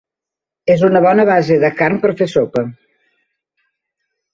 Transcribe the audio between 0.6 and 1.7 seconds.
És una bona base